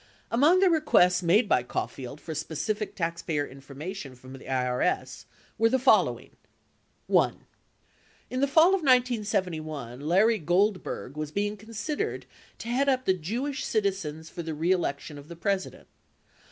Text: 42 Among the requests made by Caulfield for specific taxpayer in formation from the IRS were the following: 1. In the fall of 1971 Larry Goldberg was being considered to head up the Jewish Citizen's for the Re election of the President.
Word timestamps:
42 0.29 0.33
Among 0.35 0.59
the 0.61 0.69
requests 0.71 1.21
made 1.21 1.47
by 1.47 1.61
Caulfield 1.61 2.19
for 2.19 2.33
specific 2.33 2.95
taxpayer 2.95 3.45
in 3.45 3.61
formation 3.61 4.15
from 4.15 4.33
the 4.33 4.45
IRS 4.45 5.25
were 5.59 5.69
the 5.69 5.77
following: 5.77 6.37
1. 7.05 7.45
In 8.31 8.39
the 8.41 8.47
fall 8.47 8.69
of 8.69 8.81
1971 8.81 9.99
Larry 10.01 10.39
Goldberg 10.39 11.15
was 11.15 11.29
being 11.31 11.55
considered 11.55 12.25
to 12.57 12.67
head 12.69 12.89
up 12.89 13.05
the 13.05 13.13
Jewish 13.13 13.63
Citizen's 13.63 14.27
for 14.31 14.41
the 14.41 14.55
Re 14.55 14.71
election 14.71 15.19
of 15.19 15.27
the 15.27 15.35
President. 15.35 15.87